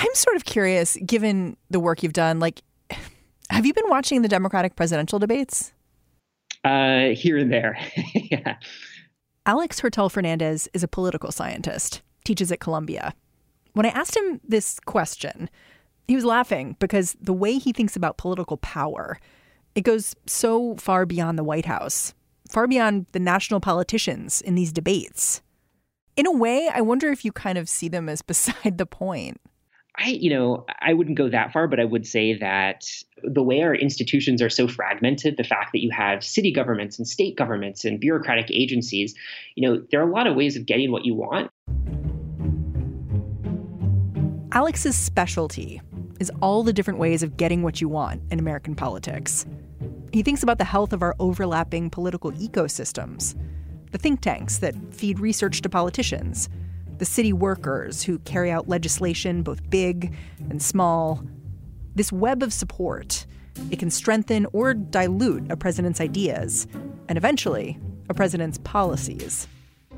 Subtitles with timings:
[0.00, 2.62] I'm sort of curious, given the work you've done, like,
[3.50, 5.72] have you been watching the Democratic presidential debates?
[6.64, 7.78] Uh, here and there.
[8.14, 8.56] yeah.
[9.44, 13.14] Alex Hertel Fernandez is a political scientist, teaches at Columbia.
[13.74, 15.50] When I asked him this question,
[16.08, 19.20] he was laughing because the way he thinks about political power,
[19.74, 22.14] it goes so far beyond the White House,
[22.48, 25.42] far beyond the national politicians in these debates.
[26.16, 29.40] In a way, I wonder if you kind of see them as beside the point.
[30.02, 32.86] I, you know, I wouldn't go that far, but I would say that
[33.22, 37.06] the way our institutions are so fragmented, the fact that you have city governments and
[37.06, 39.14] state governments and bureaucratic agencies,
[39.56, 41.50] you know, there are a lot of ways of getting what you want.
[44.52, 45.82] Alex's specialty
[46.18, 49.44] is all the different ways of getting what you want in American politics.
[50.12, 53.36] He thinks about the health of our overlapping political ecosystems,
[53.90, 56.48] the think tanks that feed research to politicians,
[57.00, 60.14] the city workers who carry out legislation both big
[60.50, 61.24] and small.
[61.94, 63.24] This web of support,
[63.70, 66.66] it can strengthen or dilute a president's ideas
[67.08, 67.78] and eventually
[68.10, 69.48] a president's policies.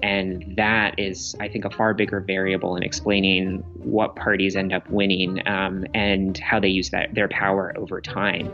[0.00, 4.89] And that is, I think, a far bigger variable in explaining what parties end up
[4.89, 8.48] winning um, and how they use that, their power over time.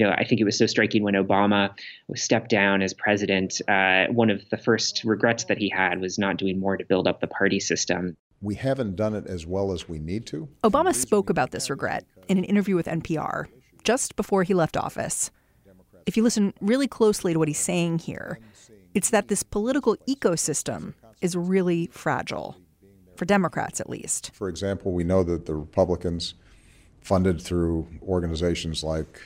[0.00, 1.70] You know, I think it was so striking when Obama
[2.16, 3.60] stepped down as president.
[3.68, 7.06] Uh, one of the first regrets that he had was not doing more to build
[7.06, 8.16] up the party system.
[8.40, 10.48] We haven't done it as well as we need to.
[10.64, 13.46] Obama spoke about this regret in an interview with NPR
[13.84, 15.30] just before he left office
[16.06, 18.38] if you listen really closely to what he's saying here,
[18.94, 22.56] it's that this political ecosystem is really fragile,
[23.16, 24.30] for Democrats at least.
[24.34, 26.34] For example, we know that the Republicans,
[27.00, 29.20] funded through organizations like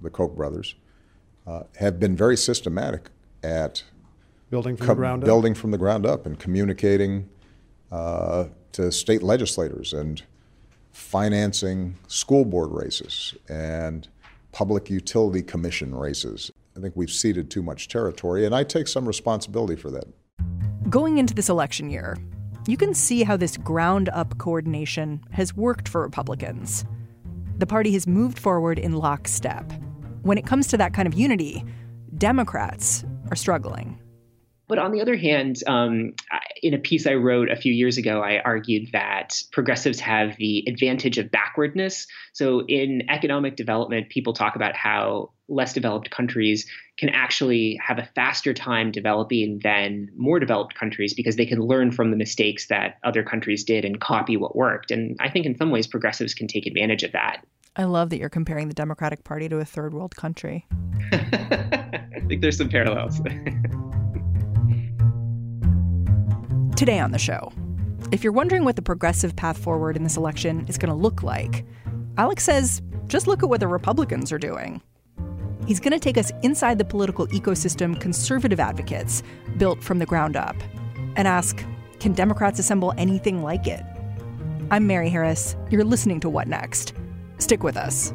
[0.00, 0.74] the Koch brothers,
[1.46, 3.10] uh, have been very systematic
[3.42, 3.82] at
[4.50, 7.28] building from, com- the, ground building from the ground up and communicating
[7.92, 10.22] uh, to state legislators and
[10.92, 14.08] financing school board races and
[14.52, 16.50] Public Utility Commission races.
[16.76, 20.04] I think we've ceded too much territory, and I take some responsibility for that.
[20.88, 22.16] Going into this election year,
[22.66, 26.84] you can see how this ground up coordination has worked for Republicans.
[27.60, 29.70] The party has moved forward in lockstep.
[30.22, 31.62] When it comes to that kind of unity,
[32.16, 34.00] Democrats are struggling.
[34.70, 36.14] But on the other hand, um,
[36.62, 40.62] in a piece I wrote a few years ago, I argued that progressives have the
[40.68, 42.06] advantage of backwardness.
[42.34, 48.08] So in economic development, people talk about how less developed countries can actually have a
[48.14, 52.98] faster time developing than more developed countries because they can learn from the mistakes that
[53.02, 54.92] other countries did and copy what worked.
[54.92, 57.44] And I think in some ways, progressives can take advantage of that.
[57.74, 60.64] I love that you're comparing the Democratic Party to a third world country.
[61.12, 63.20] I think there's some parallels.
[66.80, 67.52] Today on the show,
[68.10, 71.22] if you're wondering what the progressive path forward in this election is going to look
[71.22, 71.66] like,
[72.16, 74.80] Alex says just look at what the Republicans are doing.
[75.66, 79.22] He's going to take us inside the political ecosystem conservative advocates
[79.58, 80.56] built from the ground up
[81.16, 81.62] and ask
[81.98, 83.84] can Democrats assemble anything like it?
[84.70, 85.56] I'm Mary Harris.
[85.68, 86.94] You're listening to What Next?
[87.36, 88.14] Stick with us.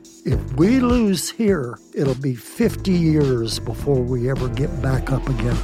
[0.23, 5.57] If we lose here, it'll be 50 years before we ever get back up again.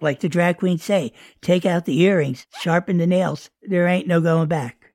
[0.00, 3.48] Like the drag queens say, take out the earrings, sharpen the nails.
[3.62, 4.92] There ain't no going back.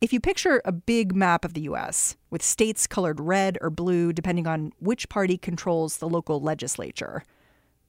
[0.00, 4.12] If you picture a big map of the US with states colored red or blue
[4.12, 7.24] depending on which party controls the local legislature,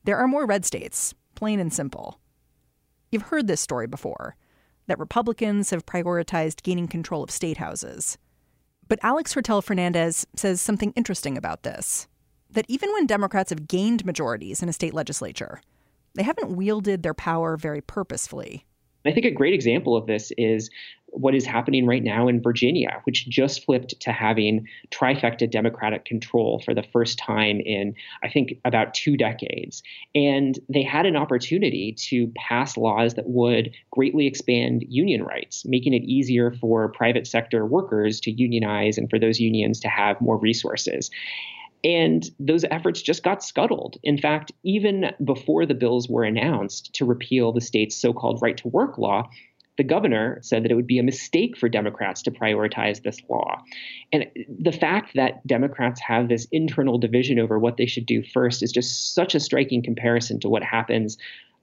[0.04, 2.20] there are more red states, plain and simple.
[3.12, 4.36] You've heard this story before
[4.88, 8.18] that Republicans have prioritized gaining control of state houses.
[8.88, 12.08] But Alex Hertel Fernandez says something interesting about this
[12.50, 15.62] that even when Democrats have gained majorities in a state legislature,
[16.16, 18.66] they haven't wielded their power very purposefully.
[19.06, 20.70] I think a great example of this is
[21.08, 26.62] what is happening right now in Virginia, which just flipped to having trifecta Democratic control
[26.64, 29.82] for the first time in, I think, about two decades.
[30.14, 35.94] And they had an opportunity to pass laws that would greatly expand union rights, making
[35.94, 40.38] it easier for private sector workers to unionize and for those unions to have more
[40.38, 41.10] resources.
[41.84, 43.98] And those efforts just got scuttled.
[44.04, 48.58] In fact, even before the bills were announced to repeal the state's so called right
[48.58, 49.30] to work law,
[49.78, 53.62] the governor said that it would be a mistake for Democrats to prioritize this law.
[54.12, 54.26] And
[54.60, 58.72] the fact that Democrats have this internal division over what they should do first is
[58.72, 61.18] just such a striking comparison to what happens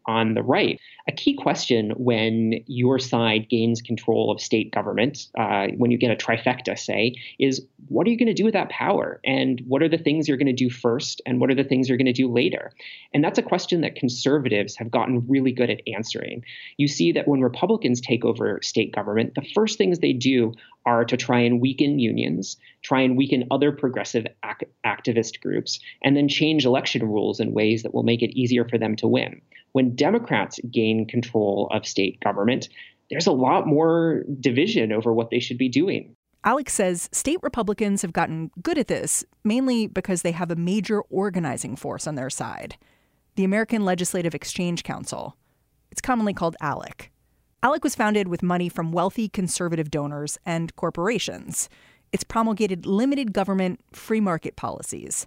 [0.06, 0.80] on the right.
[1.06, 6.10] A key question when your side gains control of state government, uh, when you get
[6.10, 9.20] a trifecta, say, is what are you going to do with that power?
[9.24, 11.20] And what are the things you're going to do first?
[11.26, 12.72] And what are the things you're going to do later?
[13.12, 16.44] And that's a question that conservatives have gotten really good at answering.
[16.76, 20.54] You see that when Republicans take over state government, the first things they do
[20.86, 26.16] are to try and weaken unions, try and weaken other progressive ac- activist groups, and
[26.16, 29.40] then change election rules in ways that will make it easier for them to win
[29.74, 32.68] when Democrats gain control of state government,
[33.10, 36.14] there's a lot more division over what they should be doing.
[36.44, 41.02] Alex says state Republicans have gotten good at this, mainly because they have a major
[41.02, 42.76] organizing force on their side
[43.36, 45.36] the American Legislative Exchange Council.
[45.90, 47.10] It's commonly called ALEC.
[47.64, 51.70] ALEC was founded with money from wealthy conservative donors and corporations.
[52.12, 55.26] It's promulgated limited government, free market policies.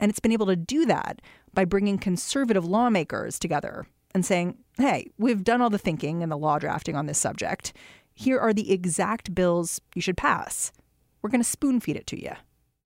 [0.00, 1.20] And it's been able to do that
[1.52, 6.38] by bringing conservative lawmakers together and saying, hey, we've done all the thinking and the
[6.38, 7.74] law drafting on this subject.
[8.14, 10.72] Here are the exact bills you should pass.
[11.20, 12.32] We're going to spoon feed it to you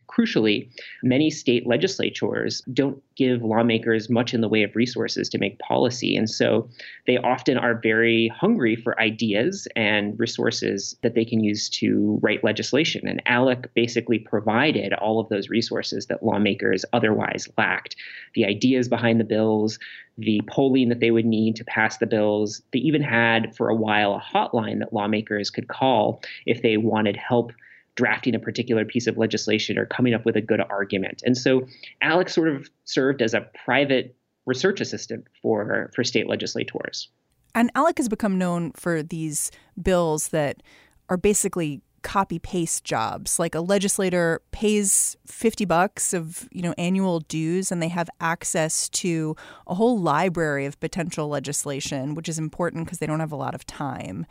[0.08, 0.68] crucially,
[1.02, 6.16] many state legislatures don't give lawmakers much in the way of resources to make policy.
[6.16, 6.68] And so
[7.06, 12.44] they often are very hungry for ideas and resources that they can use to write
[12.44, 13.06] legislation.
[13.06, 17.96] And ALEC basically provided all of those resources that lawmakers otherwise lacked
[18.34, 19.78] the ideas behind the bills,
[20.16, 22.62] the polling that they would need to pass the bills.
[22.72, 27.16] They even had, for a while, a hotline that lawmakers could call if they wanted
[27.16, 27.52] help
[27.98, 31.20] drafting a particular piece of legislation or coming up with a good argument.
[31.26, 31.66] And so
[32.00, 34.14] ALEC sort of served as a private
[34.46, 37.08] research assistant for, for state legislators.
[37.56, 39.50] And Alec has become known for these
[39.82, 40.62] bills that
[41.08, 43.40] are basically copy paste jobs.
[43.40, 48.88] Like a legislator pays 50 bucks of, you know, annual dues and they have access
[48.90, 49.34] to
[49.66, 53.56] a whole library of potential legislation, which is important because they don't have a lot
[53.56, 54.24] of time.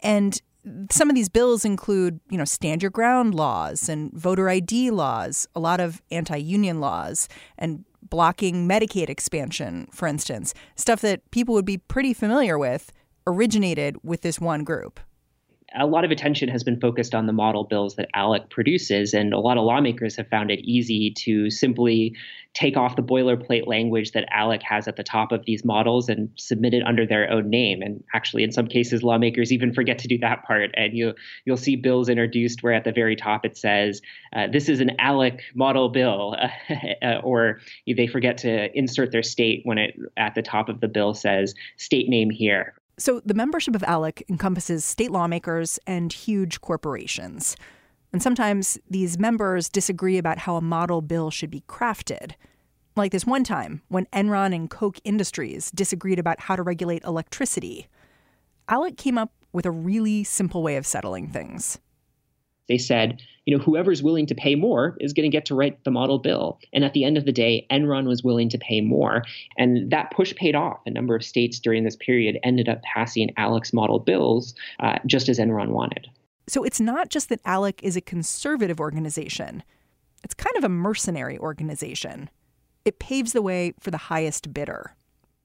[0.00, 0.40] And
[0.90, 5.46] some of these bills include, you know, stand your ground laws and voter ID laws,
[5.54, 11.64] a lot of anti-union laws and blocking Medicaid expansion, for instance, stuff that people would
[11.64, 12.92] be pretty familiar with
[13.26, 15.00] originated with this one group.
[15.76, 19.34] A lot of attention has been focused on the model bills that ALEC produces, and
[19.34, 22.14] a lot of lawmakers have found it easy to simply
[22.54, 26.30] take off the boilerplate language that ALEC has at the top of these models and
[26.36, 27.82] submit it under their own name.
[27.82, 30.70] And actually, in some cases, lawmakers even forget to do that part.
[30.74, 34.00] And you you'll see bills introduced where at the very top it says,
[34.34, 36.34] uh, "This is an ALEC model bill,"
[37.02, 40.88] uh, or they forget to insert their state when it at the top of the
[40.88, 46.60] bill says "state name here." So the membership of ALEC encompasses state lawmakers and huge
[46.60, 47.56] corporations.
[48.12, 52.32] And sometimes these members disagree about how a model bill should be crafted.
[52.96, 57.86] Like this one time when Enron and Koch Industries disagreed about how to regulate electricity.
[58.68, 61.78] ALEC came up with a really simple way of settling things.
[62.68, 65.82] They said, you know, whoever's willing to pay more is going to get to write
[65.84, 66.58] the model bill.
[66.72, 69.24] And at the end of the day, Enron was willing to pay more.
[69.56, 70.80] And that push paid off.
[70.84, 75.30] A number of states during this period ended up passing ALEC's model bills uh, just
[75.30, 76.08] as Enron wanted.
[76.46, 79.62] So it's not just that ALEC is a conservative organization,
[80.24, 82.28] it's kind of a mercenary organization.
[82.84, 84.94] It paves the way for the highest bidder.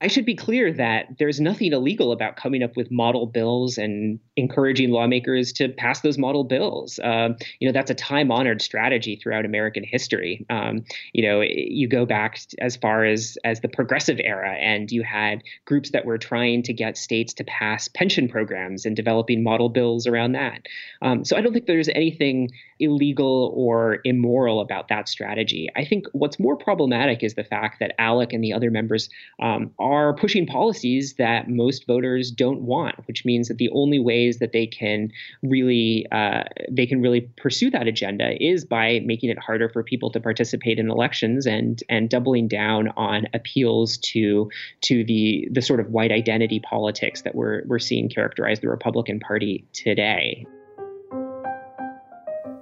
[0.04, 4.20] I should be clear that there's nothing illegal about coming up with model bills and
[4.36, 7.00] encouraging lawmakers to pass those model bills.
[7.02, 10.46] Um, you know, that's a time honored strategy throughout American history.
[10.50, 10.84] Um,
[11.14, 15.42] you know, you go back as far as as the progressive era, and you had
[15.64, 20.06] groups that were trying to get states to pass pension programs and developing model bills
[20.06, 20.68] around that.
[21.02, 25.70] Um, so I don't think there's anything illegal or immoral about that strategy.
[25.78, 29.10] I think what's more problematic is the fact that ALEC and the other members
[29.42, 34.40] um, are pushing policies that most voters don't want, which means that the only ways
[34.40, 39.38] that they can really uh, they can really pursue that agenda is by making it
[39.38, 44.50] harder for people to participate in elections and and doubling down on appeals to
[44.82, 49.20] to the the sort of white identity politics that we're we're seeing characterize the Republican
[49.20, 50.46] Party today.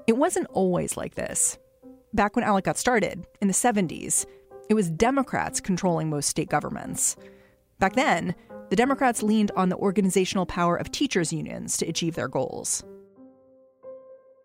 [0.07, 1.57] It wasn't always like this.
[2.13, 4.25] Back when ALEC got started, in the 70s,
[4.69, 7.15] it was Democrats controlling most state governments.
[7.79, 8.35] Back then,
[8.69, 12.83] the Democrats leaned on the organizational power of teachers' unions to achieve their goals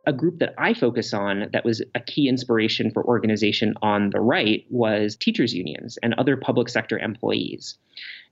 [0.07, 4.21] a group that I focus on that was a key inspiration for organization on the
[4.21, 7.77] right was teachers' unions and other public sector employees.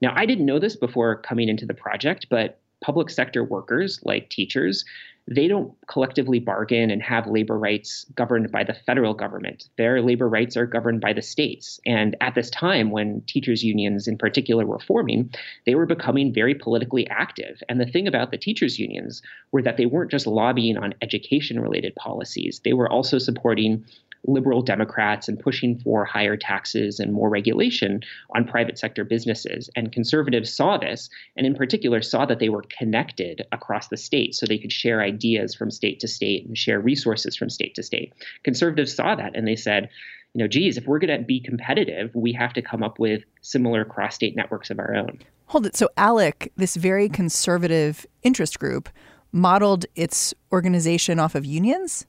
[0.01, 4.29] Now, I didn't know this before coming into the project, but public sector workers, like
[4.29, 4.85] teachers,
[5.27, 9.69] they don't collectively bargain and have labor rights governed by the federal government.
[9.77, 11.79] Their labor rights are governed by the states.
[11.85, 15.31] And at this time, when teachers' unions in particular were forming,
[15.65, 17.63] they were becoming very politically active.
[17.67, 21.59] And the thing about the teachers' unions were that they weren't just lobbying on education
[21.59, 23.83] related policies, they were also supporting
[24.27, 28.01] liberal Democrats and pushing for higher taxes and more regulation
[28.35, 29.69] on private sector businesses.
[29.75, 34.35] And conservatives saw this, and in particular, saw that they were connected across the state
[34.35, 37.83] so they could share ideas from state to state and share resources from state to
[37.83, 38.13] state.
[38.43, 39.89] Conservatives saw that and they said,
[40.33, 43.23] you know, geez, if we're going to be competitive, we have to come up with
[43.41, 45.19] similar cross state networks of our own.
[45.47, 45.77] Hold it.
[45.77, 48.89] So, ALEC, this very conservative interest group,
[49.31, 52.05] modeled its organization off of unions?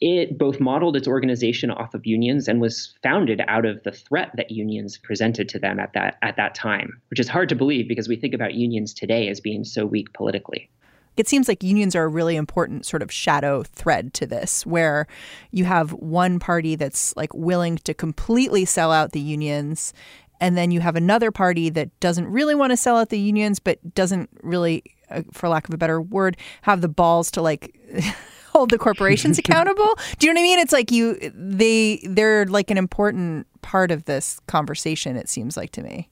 [0.00, 4.30] It both modeled its organization off of unions and was founded out of the threat
[4.36, 7.86] that unions presented to them at that at that time, which is hard to believe
[7.86, 10.70] because we think about unions today as being so weak politically.
[11.16, 15.06] It seems like unions are a really important sort of shadow thread to this, where
[15.50, 19.92] you have one party that's like willing to completely sell out the unions,
[20.40, 23.58] and then you have another party that doesn't really want to sell out the unions,
[23.58, 27.78] but doesn't really, uh, for lack of a better word, have the balls to like
[28.50, 29.94] hold the corporations accountable.
[30.18, 30.58] Do you know what I mean?
[30.58, 35.72] It's like you they they're like an important part of this conversation it seems like
[35.72, 36.08] to me.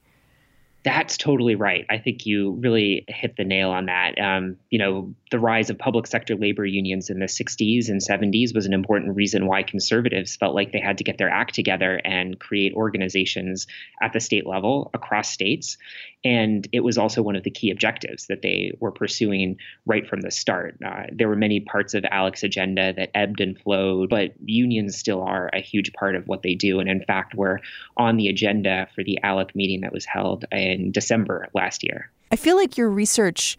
[0.88, 1.84] That's totally right.
[1.90, 4.18] I think you really hit the nail on that.
[4.18, 8.54] Um, you know, the rise of public sector labor unions in the 60s and 70s
[8.54, 12.00] was an important reason why conservatives felt like they had to get their act together
[12.06, 13.66] and create organizations
[14.00, 15.76] at the state level across states.
[16.24, 20.22] And it was also one of the key objectives that they were pursuing right from
[20.22, 20.76] the start.
[20.84, 25.22] Uh, there were many parts of ALEC's agenda that ebbed and flowed, but unions still
[25.22, 26.80] are a huge part of what they do.
[26.80, 27.60] And in fact, were
[27.96, 32.10] on the agenda for the ALEC meeting that was held in December last year.
[32.30, 33.56] I feel like your research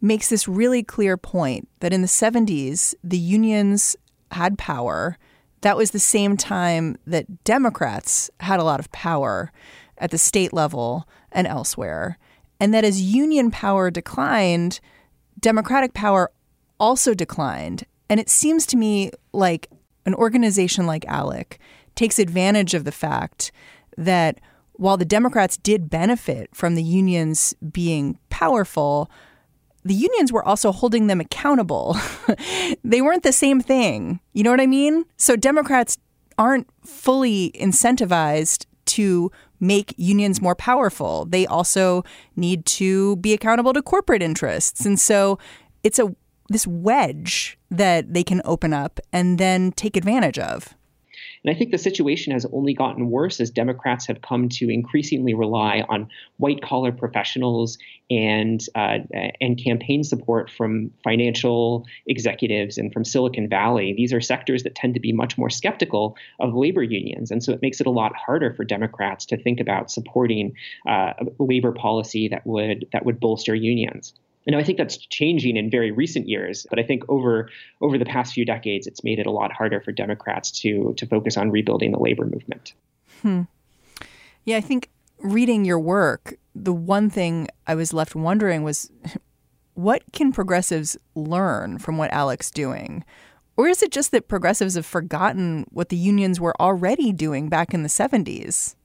[0.00, 3.96] makes this really clear point that in the 70s, the unions
[4.32, 5.18] had power.
[5.62, 9.52] That was the same time that Democrats had a lot of power
[9.98, 12.18] at the state level and elsewhere.
[12.60, 14.80] And that as union power declined,
[15.40, 16.30] Democratic power
[16.78, 17.84] also declined.
[18.08, 19.68] And it seems to me like
[20.04, 21.58] an organization like ALEC
[21.94, 23.50] takes advantage of the fact
[23.96, 24.40] that
[24.76, 29.10] while the Democrats did benefit from the unions being powerful,
[29.84, 31.96] the unions were also holding them accountable.
[32.84, 34.20] they weren't the same thing.
[34.32, 35.04] You know what I mean?
[35.16, 35.98] So Democrats
[36.38, 41.24] aren't fully incentivized to make unions more powerful.
[41.24, 42.04] They also
[42.34, 44.84] need to be accountable to corporate interests.
[44.84, 45.38] And so
[45.82, 46.14] it's a
[46.48, 50.74] this wedge that they can open up and then take advantage of.
[51.46, 55.32] And I think the situation has only gotten worse as Democrats have come to increasingly
[55.32, 57.78] rely on white collar professionals
[58.10, 58.98] and uh,
[59.40, 63.94] and campaign support from financial executives and from Silicon Valley.
[63.96, 67.52] These are sectors that tend to be much more skeptical of labor unions, and so
[67.52, 70.52] it makes it a lot harder for Democrats to think about supporting
[70.88, 74.14] uh, labor policy that would that would bolster unions.
[74.46, 77.48] And I think that's changing in very recent years, but I think over
[77.80, 81.06] over the past few decades, it's made it a lot harder for Democrats to to
[81.06, 82.72] focus on rebuilding the labor movement.
[83.22, 83.42] Hmm.
[84.44, 88.90] Yeah, I think reading your work, the one thing I was left wondering was
[89.74, 93.04] what can progressives learn from what Alec's doing?
[93.56, 97.72] Or is it just that progressives have forgotten what the unions were already doing back
[97.72, 98.76] in the 70s?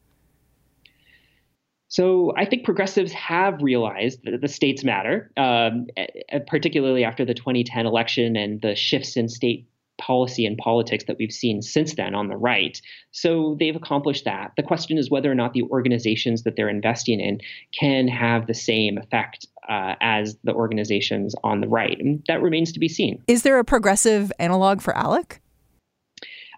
[1.92, 5.88] So I think progressives have realized that the states matter, um,
[6.48, 9.68] particularly after the 2010 election and the shifts in state
[9.98, 12.82] policy and politics that we've seen since then on the right.
[13.12, 14.54] So they've accomplished that.
[14.56, 17.42] The question is whether or not the organizations that they're investing in
[17.78, 22.00] can have the same effect uh, as the organizations on the right.
[22.00, 23.22] And that remains to be seen.
[23.28, 25.42] Is there a progressive analog for Alec?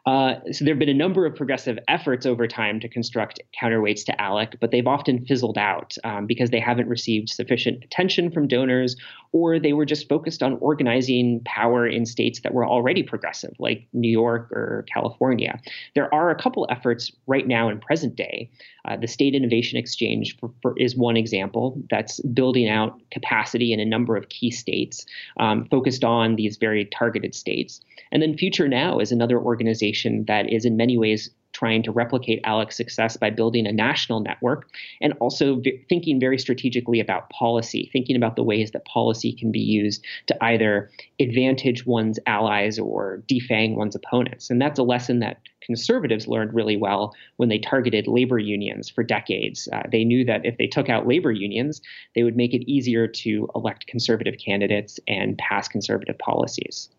[0.05, 4.03] Uh, so there have been a number of progressive efforts over time to construct counterweights
[4.05, 8.48] to ALEC, but they've often fizzled out um, because they haven't received sufficient attention from
[8.48, 8.98] donors,
[9.34, 13.88] or they were just focused on organizing power in states that were already progressive, like
[13.92, 15.60] New York or California.
[15.96, 18.50] There are a couple efforts right now in present day.
[18.86, 23.80] Uh, the State Innovation Exchange for, for, is one example that's building out capacity in
[23.80, 25.06] a number of key states,
[25.40, 27.82] um, focused on these very targeted states.
[28.12, 32.41] And then Future Now is another organization that is in many ways trying to replicate
[32.43, 34.69] Alec's success by building a national network
[35.01, 39.51] and also v- thinking very strategically about policy, thinking about the ways that policy can
[39.51, 44.50] be used to either advantage one's allies or defang one's opponents.
[44.50, 49.03] And that's a lesson that conservatives learned really well when they targeted labor unions for
[49.03, 49.69] decades.
[49.72, 51.81] Uh, they knew that if they took out labor unions,
[52.15, 56.89] they would make it easier to elect conservative candidates and pass conservative policies.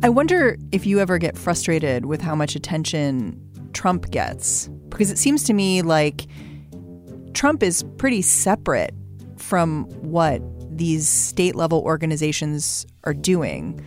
[0.00, 3.40] I wonder if you ever get frustrated with how much attention
[3.72, 6.28] Trump gets, because it seems to me like
[7.34, 8.94] Trump is pretty separate
[9.36, 13.84] from what these state level organizations are doing.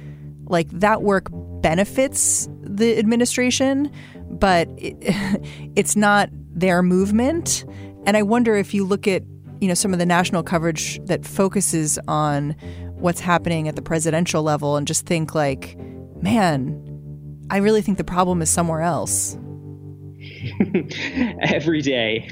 [0.47, 1.29] Like that work
[1.61, 3.89] benefits the administration,
[4.29, 4.97] but it,
[5.77, 7.63] it's not their movement.
[8.05, 9.23] And I wonder if you look at
[9.61, 12.51] you know some of the national coverage that focuses on
[12.95, 15.77] what's happening at the presidential level and just think like
[16.21, 19.37] man, I really think the problem is somewhere else.
[21.41, 22.29] Every day.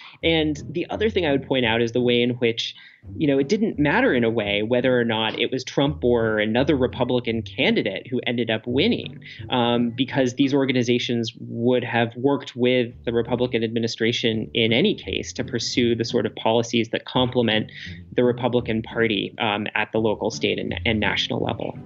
[0.22, 2.74] and the other thing I would point out is the way in which,
[3.16, 6.38] you know, it didn't matter in a way whether or not it was Trump or
[6.38, 12.92] another Republican candidate who ended up winning, um, because these organizations would have worked with
[13.04, 17.70] the Republican administration in any case to pursue the sort of policies that complement
[18.16, 21.78] the Republican Party um, at the local, state, and, and national level.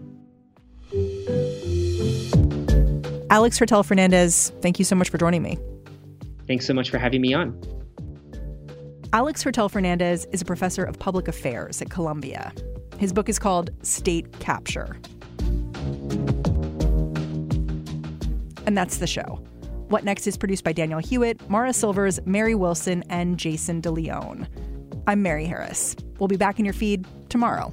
[3.35, 5.59] Alex Hertel Fernandez, thank you so much for joining me.
[6.47, 7.61] Thanks so much for having me on.
[9.13, 12.53] Alex Hertel Fernandez is a professor of public affairs at Columbia.
[12.97, 14.97] His book is called State Capture.
[18.67, 19.45] And that's the show.
[19.89, 24.47] What Next is produced by Danielle Hewitt, Mara Silvers, Mary Wilson, and Jayson De Leon.
[25.09, 25.97] I'm Mary Harris.
[26.21, 27.73] We'll be back in your feed tomorrow.